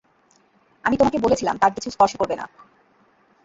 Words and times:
আমি 0.83 0.95
তোমাকে 0.97 1.17
বলেছিলাম 1.19 1.55
তার 1.57 1.71
কিছু 1.75 1.89
স্পর্শ 1.91 2.13
করবে 2.15 2.35
না। 2.35 2.45